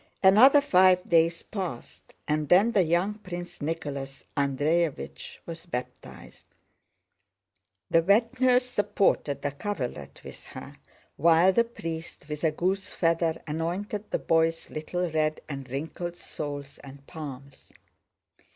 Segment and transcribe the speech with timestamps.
[0.23, 6.47] Another five days passed, and then the young Prince Nicholas Andréevich was baptized.
[7.91, 10.77] The wet nurse supported the coverlet with her chin,
[11.17, 16.79] while the priest with a goose feather anointed the boy's little red and wrinkled soles
[16.79, 17.71] and palms.